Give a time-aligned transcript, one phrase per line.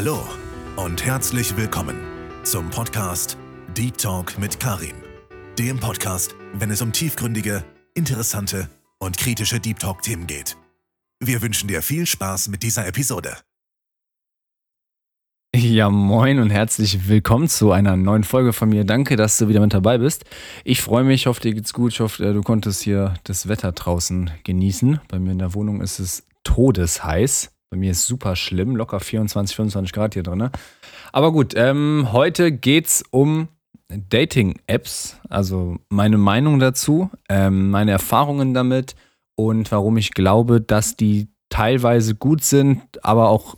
[0.00, 0.22] Hallo
[0.76, 1.96] und herzlich willkommen
[2.44, 3.36] zum Podcast
[3.76, 4.94] Deep Talk mit Karim.
[5.58, 7.64] Dem Podcast, wenn es um tiefgründige,
[7.96, 10.56] interessante und kritische Deep Talk-Themen geht.
[11.18, 13.38] Wir wünschen dir viel Spaß mit dieser Episode.
[15.56, 18.84] Ja, moin und herzlich willkommen zu einer neuen Folge von mir.
[18.84, 20.26] Danke, dass du wieder mit dabei bist.
[20.62, 21.94] Ich freue mich, ich hoffe, dir geht's gut.
[21.94, 25.00] Ich hoffe, äh, du konntest hier das Wetter draußen genießen.
[25.08, 27.50] Bei mir in der Wohnung ist es todesheiß.
[27.70, 30.50] Bei mir ist super schlimm, locker 24, 25 Grad hier drin.
[31.12, 33.48] Aber gut, ähm, heute geht's um
[33.88, 38.96] Dating-Apps, also meine Meinung dazu, ähm, meine Erfahrungen damit
[39.36, 43.56] und warum ich glaube, dass die teilweise gut sind, aber auch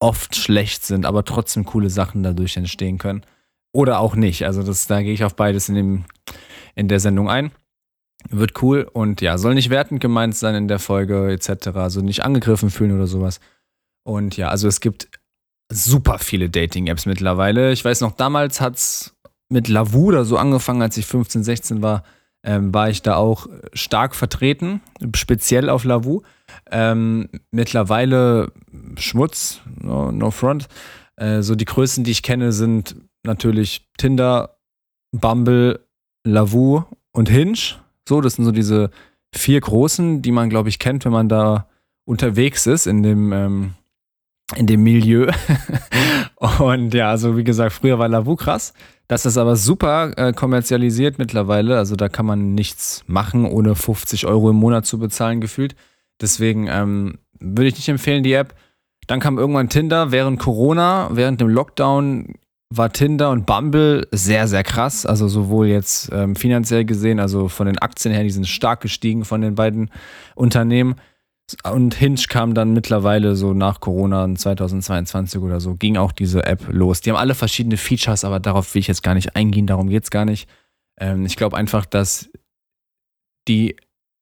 [0.00, 3.22] oft schlecht sind, aber trotzdem coole Sachen dadurch entstehen können.
[3.72, 4.44] Oder auch nicht.
[4.44, 6.04] Also das, da gehe ich auf beides in, dem,
[6.74, 7.52] in der Sendung ein.
[8.30, 11.68] Wird cool und ja, soll nicht wertend gemeint sein in der Folge etc.
[11.74, 13.40] Also nicht angegriffen fühlen oder sowas.
[14.04, 15.08] Und ja, also es gibt
[15.70, 17.72] super viele Dating-Apps mittlerweile.
[17.72, 19.14] Ich weiß noch, damals hat es
[19.48, 22.04] mit Lavu oder so angefangen, als ich 15, 16 war,
[22.44, 24.80] ähm, war ich da auch stark vertreten,
[25.14, 26.22] speziell auf Lavu.
[26.70, 28.52] Ähm, mittlerweile
[28.96, 30.68] Schmutz, no, no front.
[31.16, 34.58] Äh, so die Größen, die ich kenne, sind natürlich Tinder,
[35.12, 35.80] Bumble,
[36.24, 37.76] Lavu und Hinge.
[38.08, 38.90] So, das sind so diese
[39.34, 41.68] vier großen, die man, glaube ich, kennt, wenn man da
[42.04, 43.74] unterwegs ist in dem, ähm,
[44.56, 45.30] in dem Milieu.
[46.58, 48.72] und ja, also wie gesagt, früher war Lavu krass.
[49.08, 51.76] Das ist aber super äh, kommerzialisiert mittlerweile.
[51.76, 55.76] Also da kann man nichts machen, ohne 50 Euro im Monat zu bezahlen, gefühlt.
[56.20, 58.54] Deswegen ähm, würde ich nicht empfehlen, die App.
[59.06, 62.34] Dann kam irgendwann Tinder während Corona, während dem Lockdown
[62.70, 65.06] war Tinder und Bumble sehr, sehr krass.
[65.06, 69.24] Also sowohl jetzt ähm, finanziell gesehen, also von den Aktien her, die sind stark gestiegen
[69.24, 69.90] von den beiden
[70.34, 70.96] Unternehmen.
[71.64, 76.66] Und Hinge kam dann mittlerweile so nach Corona 2022 oder so, ging auch diese App
[76.70, 77.00] los.
[77.00, 80.04] Die haben alle verschiedene Features, aber darauf will ich jetzt gar nicht eingehen, darum geht
[80.04, 80.46] es gar nicht.
[81.00, 82.28] Ähm, ich glaube einfach, dass
[83.48, 83.76] die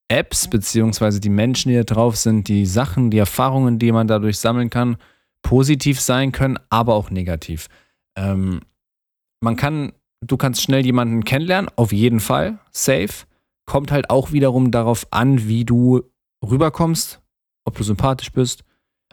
[0.09, 4.38] Apps beziehungsweise die Menschen, die da drauf sind, die Sachen, die Erfahrungen, die man dadurch
[4.38, 4.97] sammeln kann,
[5.43, 7.69] positiv sein können, aber auch negativ.
[8.16, 8.60] Ähm,
[9.43, 13.27] man kann, du kannst schnell jemanden kennenlernen, auf jeden Fall, safe.
[13.66, 16.03] Kommt halt auch wiederum darauf an, wie du
[16.44, 17.21] rüberkommst,
[17.65, 18.65] ob du sympathisch bist.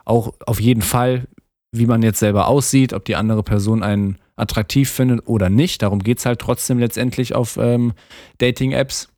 [0.05, 1.27] Auch auf jeden Fall,
[1.71, 5.81] wie man jetzt selber aussieht, ob die andere Person einen attraktiv findet oder nicht.
[5.81, 7.93] Darum geht es halt trotzdem letztendlich auf ähm,
[8.37, 9.09] Dating-Apps.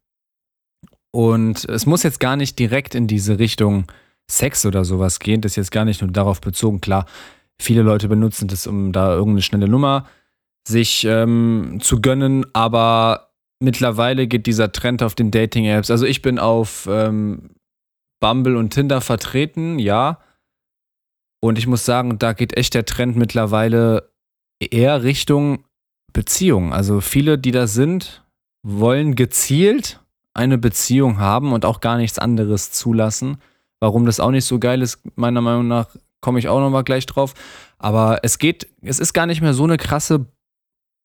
[1.12, 3.86] Und es muss jetzt gar nicht direkt in diese Richtung
[4.30, 5.42] Sex oder sowas gehen.
[5.42, 6.82] Das ist jetzt gar nicht nur darauf bezogen.
[6.82, 7.06] Klar,
[7.62, 10.08] Viele Leute benutzen das, um da irgendeine schnelle Nummer
[10.68, 15.92] sich ähm, zu gönnen, aber mittlerweile geht dieser Trend auf den Dating-Apps.
[15.92, 17.52] Also ich bin auf ähm,
[18.20, 20.20] Bumble und Tinder vertreten, ja.
[21.42, 24.10] Und ich muss sagen, da geht echt der Trend mittlerweile
[24.60, 25.64] eher Richtung
[26.12, 26.74] Beziehung.
[26.74, 28.24] Also viele, die da sind,
[28.64, 30.00] wollen gezielt
[30.34, 33.38] eine Beziehung haben und auch gar nichts anderes zulassen.
[33.80, 35.96] Warum das auch nicht so geil ist, meiner Meinung nach,
[36.26, 37.36] komme ich auch nochmal gleich drauf.
[37.78, 40.26] Aber es geht, es ist gar nicht mehr so eine krasse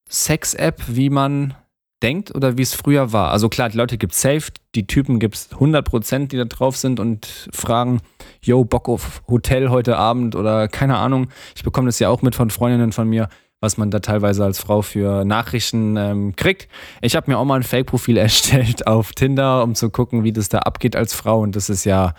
[0.09, 1.55] Sex-App, wie man
[2.03, 3.31] denkt oder wie es früher war.
[3.31, 6.79] Also klar, die Leute gibt es safe, die Typen gibt es 100%, die da drauf
[6.79, 8.01] sind und fragen,
[8.41, 11.29] yo, Bock auf Hotel heute Abend oder keine Ahnung.
[11.55, 13.29] Ich bekomme das ja auch mit von Freundinnen von mir,
[13.61, 16.67] was man da teilweise als Frau für Nachrichten ähm, kriegt.
[17.03, 20.49] Ich habe mir auch mal ein Fake-Profil erstellt auf Tinder, um zu gucken, wie das
[20.49, 22.15] da abgeht als Frau und das ist ja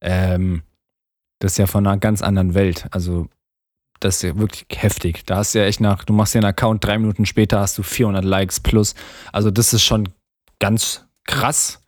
[0.00, 0.62] ähm,
[1.38, 2.86] das ist ja von einer ganz anderen Welt.
[2.90, 3.28] Also,
[4.00, 5.24] das ist ja wirklich heftig.
[5.26, 7.78] Da hast du ja echt nach, du machst ja einen Account, drei Minuten später hast
[7.78, 8.94] du 400 Likes plus.
[9.32, 10.08] Also, das ist schon
[10.58, 11.82] ganz krass.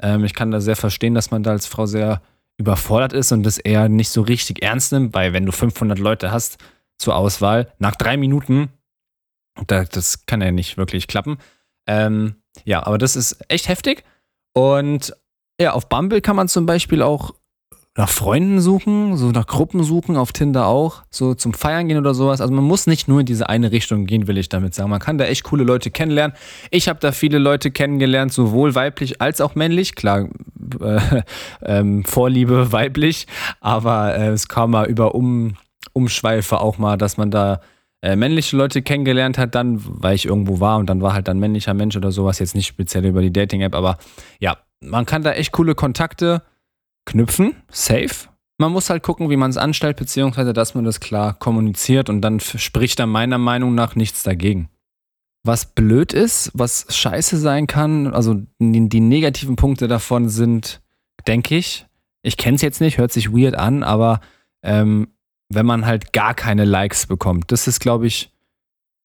[0.00, 2.22] Ähm, ich kann da sehr verstehen, dass man da als Frau sehr
[2.58, 6.30] überfordert ist und das eher nicht so richtig ernst nimmt, weil wenn du 500 Leute
[6.30, 6.58] hast
[6.98, 8.68] zur Auswahl, nach drei Minuten,
[9.66, 11.38] da, das kann ja nicht wirklich klappen.
[11.86, 14.04] Ähm, ja, aber das ist echt heftig.
[14.52, 15.14] Und
[15.58, 17.34] ja, auf Bumble kann man zum Beispiel auch
[17.96, 22.14] nach Freunden suchen, so nach Gruppen suchen, auf Tinder auch, so zum Feiern gehen oder
[22.14, 22.40] sowas.
[22.40, 24.90] Also man muss nicht nur in diese eine Richtung gehen, will ich damit sagen.
[24.90, 26.36] Man kann da echt coole Leute kennenlernen.
[26.70, 29.96] Ich habe da viele Leute kennengelernt, sowohl weiblich als auch männlich.
[29.96, 30.28] Klar,
[30.80, 31.22] äh,
[31.62, 33.26] ähm, Vorliebe weiblich,
[33.60, 35.56] aber äh, es kam mal über um,
[35.92, 37.60] Umschweife auch mal, dass man da
[38.02, 41.40] äh, männliche Leute kennengelernt hat, dann, weil ich irgendwo war und dann war halt dann
[41.40, 43.98] männlicher Mensch oder sowas, jetzt nicht speziell über die Dating-App, aber
[44.38, 46.42] ja, man kann da echt coole Kontakte
[47.06, 48.28] knüpfen, safe.
[48.58, 52.20] Man muss halt gucken, wie man es anstellt, beziehungsweise dass man das klar kommuniziert und
[52.20, 54.68] dann spricht da meiner Meinung nach nichts dagegen.
[55.42, 60.82] Was blöd ist, was scheiße sein kann, also die, die negativen Punkte davon sind,
[61.26, 61.86] denke ich,
[62.22, 64.20] ich kenne es jetzt nicht, hört sich weird an, aber
[64.62, 65.08] ähm,
[65.48, 67.50] wenn man halt gar keine Likes bekommt.
[67.52, 68.30] Das ist, glaube ich,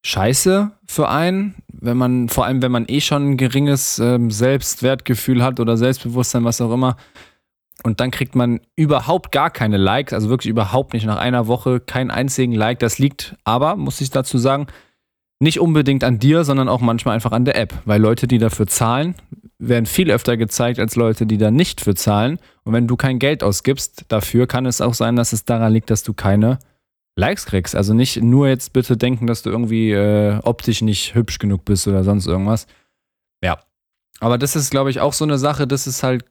[0.05, 5.43] scheiße für einen, wenn man, vor allem wenn man eh schon ein geringes ähm, Selbstwertgefühl
[5.43, 6.97] hat oder Selbstbewusstsein, was auch immer.
[7.83, 11.79] Und dann kriegt man überhaupt gar keine Likes, also wirklich überhaupt nicht nach einer Woche
[11.79, 12.79] keinen einzigen Like.
[12.79, 14.67] Das liegt aber, muss ich dazu sagen,
[15.39, 18.67] nicht unbedingt an dir, sondern auch manchmal einfach an der App, weil Leute, die dafür
[18.67, 19.15] zahlen,
[19.59, 22.39] werden viel öfter gezeigt als Leute, die da nicht für zahlen.
[22.63, 25.89] Und wenn du kein Geld ausgibst dafür, kann es auch sein, dass es daran liegt,
[25.89, 26.59] dass du keine
[27.15, 27.75] Likes kriegst.
[27.75, 31.87] Also nicht nur jetzt bitte denken, dass du irgendwie äh, optisch nicht hübsch genug bist
[31.87, 32.67] oder sonst irgendwas.
[33.43, 33.59] Ja.
[34.19, 36.25] Aber das ist, glaube ich, auch so eine Sache, das ist halt,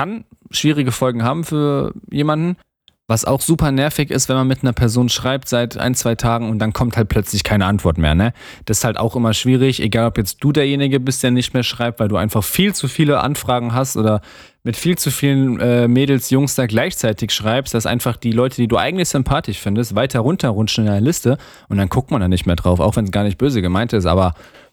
[0.00, 2.56] kann schwierige Folgen haben für jemanden.
[3.06, 6.48] Was auch super nervig ist, wenn man mit einer Person schreibt seit ein, zwei Tagen
[6.48, 8.14] und dann kommt halt plötzlich keine Antwort mehr.
[8.14, 8.32] Ne?
[8.64, 11.64] Das ist halt auch immer schwierig, egal ob jetzt du derjenige bist, der nicht mehr
[11.64, 14.22] schreibt, weil du einfach viel zu viele Anfragen hast oder
[14.62, 18.68] mit viel zu vielen äh, Mädels, Jungs da gleichzeitig schreibst, dass einfach die Leute, die
[18.68, 21.36] du eigentlich sympathisch findest, weiter runterrutschen in der Liste
[21.68, 23.92] und dann guckt man da nicht mehr drauf, auch wenn es gar nicht böse gemeint
[23.92, 24.32] ist, aber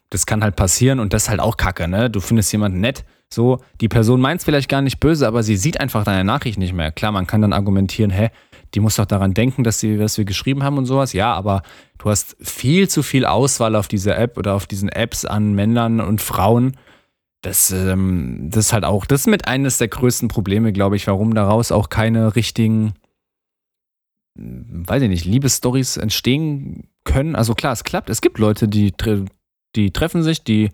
[0.09, 2.09] das kann halt passieren und das ist halt auch kacke, ne?
[2.09, 5.57] Du findest jemanden nett, so, die Person meint es vielleicht gar nicht böse, aber sie
[5.57, 6.91] sieht einfach deine Nachricht nicht mehr.
[6.91, 8.29] Klar, man kann dann argumentieren, hä,
[8.73, 11.13] die muss doch daran denken, dass, sie, dass wir geschrieben haben und sowas.
[11.13, 11.61] Ja, aber
[11.97, 15.99] du hast viel zu viel Auswahl auf dieser App oder auf diesen Apps an Männern
[15.99, 16.77] und Frauen.
[17.41, 21.05] Das, ähm, das ist halt auch, das ist mit eines der größten Probleme, glaube ich,
[21.07, 22.93] warum daraus auch keine richtigen,
[24.35, 27.35] weiß ich nicht, Liebesstories entstehen können.
[27.35, 28.09] Also klar, es klappt.
[28.09, 28.91] Es gibt Leute, die,
[29.75, 30.71] die treffen sich, die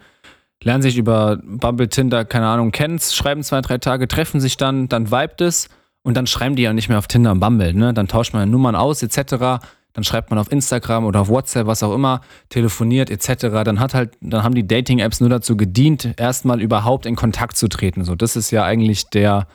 [0.64, 4.88] lernen sich über Bumble, Tinder, keine Ahnung, kennen schreiben zwei, drei Tage, treffen sich dann,
[4.90, 5.70] dann vibet es
[6.04, 7.94] und dann schreiben die ja nicht mehr auf Tinder und Bumble, ne?
[7.94, 9.64] Dann tauscht man Nummern aus, etc.
[9.94, 13.64] Dann schreibt man auf Instagram oder auf WhatsApp, was auch immer, telefoniert, etc.
[13.64, 17.68] Dann hat halt, dann haben die Dating-Apps nur dazu gedient, erstmal überhaupt in Kontakt zu
[17.68, 18.04] treten.
[18.04, 19.48] So, das ist ja eigentlich der,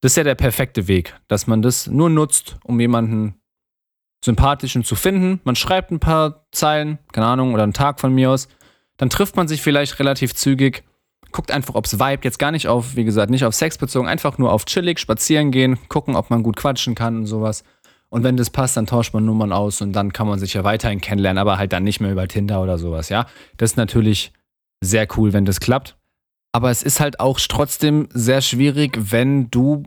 [0.00, 3.34] das ist ja der perfekte Weg, dass man das nur nutzt, um jemanden
[4.24, 5.40] sympathischen zu finden.
[5.44, 8.48] Man schreibt ein paar Zeilen, keine Ahnung, oder einen Tag von mir aus
[8.96, 10.84] dann trifft man sich vielleicht relativ zügig,
[11.32, 12.24] guckt einfach, ob es vibet.
[12.24, 15.50] Jetzt gar nicht auf, wie gesagt, nicht auf Sex bezogen, einfach nur auf chillig, spazieren
[15.50, 17.64] gehen, gucken, ob man gut quatschen kann und sowas.
[18.08, 20.62] Und wenn das passt, dann tauscht man Nummern aus und dann kann man sich ja
[20.62, 23.26] weiterhin kennenlernen, aber halt dann nicht mehr über Tinder oder sowas, ja.
[23.56, 24.32] Das ist natürlich
[24.80, 25.96] sehr cool, wenn das klappt.
[26.52, 29.82] Aber es ist halt auch trotzdem sehr schwierig, wenn du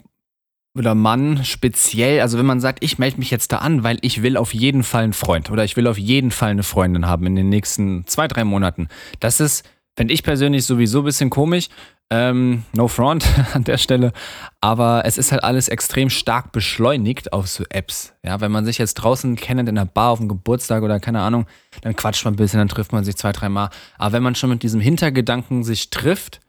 [0.80, 4.22] oder Mann speziell, also wenn man sagt, ich melde mich jetzt da an, weil ich
[4.24, 7.26] will auf jeden Fall einen Freund oder ich will auf jeden Fall eine Freundin haben
[7.26, 8.88] in den nächsten zwei, drei Monaten.
[9.20, 11.70] Das ist, finde ich persönlich sowieso ein bisschen komisch.
[12.10, 14.14] Ähm, no front an der Stelle.
[14.62, 18.14] Aber es ist halt alles extrem stark beschleunigt auf so Apps.
[18.24, 21.22] Ja, wenn man sich jetzt draußen kennt in der Bar auf dem Geburtstag oder keine
[21.22, 21.48] Ahnung,
[21.82, 23.70] dann quatscht man ein bisschen, dann trifft man sich zwei, drei Mal.
[23.98, 26.40] Aber wenn man schon mit diesem Hintergedanken sich trifft,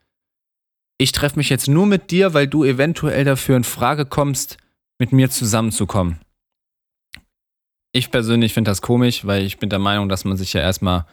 [0.98, 4.58] ich treffe mich jetzt nur mit dir, weil du eventuell dafür in Frage kommst,
[4.98, 6.18] mit mir zusammenzukommen.
[7.92, 11.06] Ich persönlich finde das komisch, weil ich bin der Meinung, dass man sich ja erstmal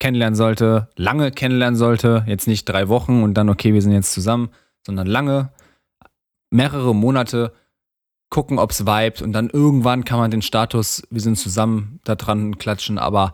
[0.00, 4.12] kennenlernen sollte, lange kennenlernen sollte, jetzt nicht drei Wochen und dann, okay, wir sind jetzt
[4.12, 4.50] zusammen,
[4.84, 5.52] sondern lange,
[6.50, 7.52] mehrere Monate.
[8.28, 9.22] Gucken, ob es vibet.
[9.22, 13.32] Und dann irgendwann kann man den Status, wir sind zusammen, da dran klatschen, aber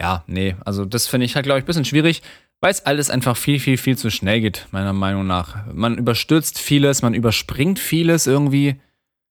[0.00, 2.22] ja, nee, also das finde ich halt, glaube ich, ein bisschen schwierig
[2.60, 5.66] weil es alles einfach viel, viel, viel zu schnell geht, meiner Meinung nach.
[5.72, 8.80] Man überstürzt vieles, man überspringt vieles irgendwie.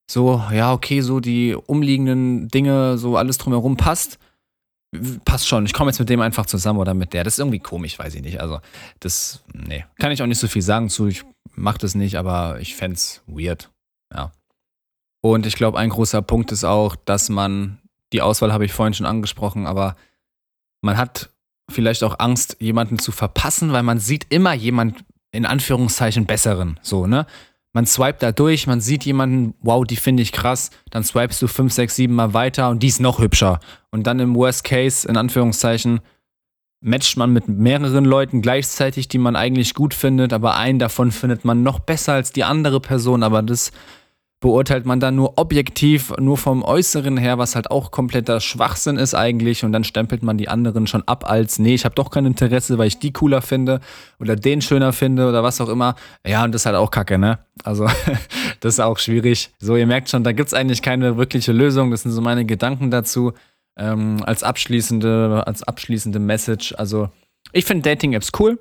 [0.10, 4.20] So, ja, okay, so die umliegenden Dinge, so alles drumherum passt.
[5.26, 5.66] Passt schon.
[5.66, 7.26] Ich komme jetzt mit dem einfach zusammen oder mit der.
[7.26, 8.40] Das ist irgendwie komisch, weiß ich nicht.
[8.40, 8.62] Also,
[9.02, 9.86] das, nee.
[10.00, 11.08] Kann ich auch nicht so viel sagen zu.
[11.08, 11.26] Ich
[11.56, 13.70] mach das nicht, aber ich fände es weird.
[14.14, 14.32] Ja.
[15.20, 17.80] Und ich glaube, ein großer Punkt ist auch, dass man,
[18.14, 19.98] die Auswahl habe ich vorhin schon angesprochen, aber
[20.82, 21.32] man hat
[21.70, 26.80] vielleicht auch Angst, jemanden zu verpassen, weil man sieht immer jemand in Anführungszeichen besseren.
[26.82, 27.26] So, ne?
[27.74, 31.48] Man swipet da durch, man sieht jemanden, wow, die finde ich krass, dann swipest du
[31.48, 33.60] fünf, sechs, sieben Mal weiter und die ist noch hübscher.
[33.92, 36.00] Und dann im Worst Case, in Anführungszeichen,
[36.82, 41.46] matcht man mit mehreren Leuten gleichzeitig, die man eigentlich gut findet, aber einen davon findet
[41.46, 43.72] man noch besser als die andere Person, aber das
[44.40, 49.16] beurteilt man dann nur objektiv, nur vom Äußeren her, was halt auch kompletter Schwachsinn ist
[49.16, 49.64] eigentlich.
[49.66, 52.78] Und dann stempelt man die anderen schon ab als, nee, ich habe doch kein Interesse,
[52.78, 53.80] weil ich die cooler finde
[54.20, 55.96] oder den schöner finde oder was auch immer.
[56.26, 57.40] Ja, und das ist halt auch kacke, ne?
[57.64, 57.88] Also,
[58.60, 59.50] das ist auch schwierig.
[59.60, 61.90] So, ihr merkt schon, da gibt es eigentlich keine wirkliche Lösung.
[61.90, 63.34] Das sind so meine Gedanken dazu.
[63.76, 66.76] Ähm, als abschließende, als abschließende Message.
[66.78, 67.10] Also,
[67.54, 68.60] ich finde Dating-Apps cool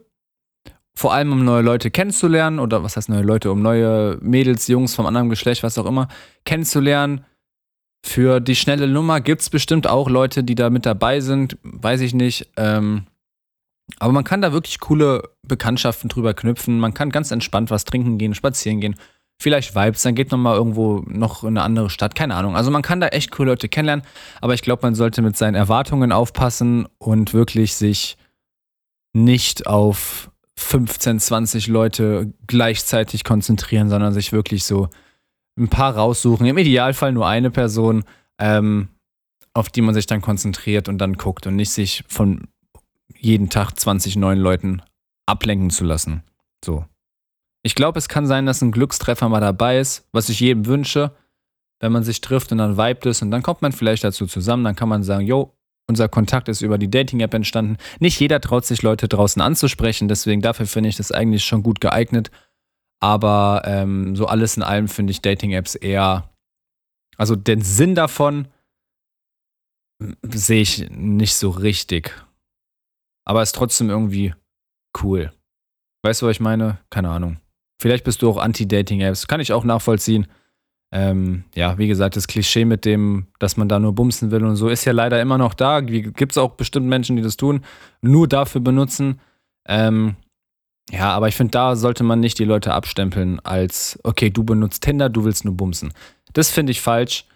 [0.97, 4.95] vor allem um neue Leute kennenzulernen oder was heißt neue Leute, um neue Mädels, Jungs
[4.95, 6.09] vom anderen Geschlecht, was auch immer,
[6.45, 7.25] kennenzulernen.
[8.05, 12.00] Für die schnelle Nummer gibt es bestimmt auch Leute, die da mit dabei sind, weiß
[12.00, 12.50] ich nicht.
[12.57, 13.07] Ähm,
[13.99, 16.81] aber man kann da wirklich coole Bekanntschaften drüber knüpfen.
[16.81, 18.97] Man kann ganz entspannt was trinken gehen, spazieren gehen,
[19.38, 22.57] vielleicht Vibes, dann geht man mal irgendwo noch in eine andere Stadt, keine Ahnung.
[22.57, 24.05] Also man kann da echt coole Leute kennenlernen,
[24.41, 28.17] aber ich glaube, man sollte mit seinen Erwartungen aufpassen und wirklich sich
[29.12, 34.89] nicht auf 15, 20 Leute gleichzeitig konzentrieren, sondern sich wirklich so
[35.59, 36.47] ein paar raussuchen.
[36.47, 38.05] Im Idealfall nur eine Person,
[38.39, 38.89] ähm,
[39.55, 42.49] auf die man sich dann konzentriert und dann guckt und nicht sich von
[43.19, 44.83] jeden Tag 20 neuen Leuten
[45.27, 46.23] ablenken zu lassen.
[46.65, 46.85] So.
[47.63, 51.13] Ich glaube, es kann sein, dass ein Glückstreffer mal dabei ist, was ich jedem wünsche,
[51.81, 54.65] wenn man sich trifft und dann vibet es und dann kommt man vielleicht dazu zusammen,
[54.65, 55.56] dann kann man sagen, yo,
[55.88, 57.76] unser Kontakt ist über die Dating-App entstanden.
[58.00, 61.81] Nicht jeder traut sich, Leute draußen anzusprechen, deswegen dafür finde ich das eigentlich schon gut
[61.81, 62.31] geeignet.
[63.00, 66.31] Aber ähm, so alles in allem finde ich Dating-Apps eher,
[67.16, 68.49] also den Sinn davon
[70.23, 72.12] sehe ich nicht so richtig.
[73.25, 74.35] Aber ist trotzdem irgendwie
[75.02, 75.33] cool.
[76.02, 76.78] Weißt du, was ich meine?
[76.90, 77.38] Keine Ahnung.
[77.81, 79.26] Vielleicht bist du auch Anti-Dating-Apps.
[79.26, 80.26] Kann ich auch nachvollziehen.
[80.97, 84.57] Ähm, ja, wie gesagt, das Klischee mit dem, dass man da nur bumsen will und
[84.57, 85.83] so, ist ja leider immer noch da.
[85.83, 87.61] Gibt es auch bestimmt Menschen, die das tun,
[88.00, 89.21] nur dafür benutzen.
[89.69, 90.17] Ähm,
[90.91, 94.85] ja, aber ich finde, da sollte man nicht die Leute abstempeln als, okay, du benutzt
[94.85, 95.93] Tinder, du willst nur bumsen.
[96.33, 97.26] Das finde ich falsch.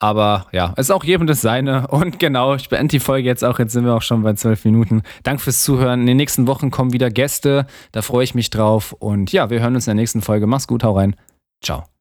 [0.00, 1.86] Aber ja, ist auch jedem das seine.
[1.90, 3.60] Und genau, ich beende die Folge jetzt auch.
[3.60, 5.02] Jetzt sind wir auch schon bei zwölf Minuten.
[5.22, 6.00] Danke fürs Zuhören.
[6.00, 7.68] In den nächsten Wochen kommen wieder Gäste.
[7.92, 8.92] Da freue ich mich drauf.
[8.92, 10.48] Und ja, wir hören uns in der nächsten Folge.
[10.48, 11.14] Mach's gut, hau rein.
[11.62, 11.91] Ciao.